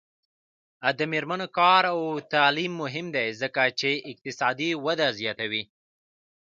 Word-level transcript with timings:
د 0.97 0.99
میرمنو 1.11 1.47
کار 1.57 1.83
او 1.93 2.01
تعلیم 2.33 2.71
مهم 2.81 3.05
دی 3.15 3.27
ځکه 3.41 3.61
چې 3.79 3.89
اقتصادي 4.11 4.69
وده 4.85 5.07
زیاتوي. 5.19 5.63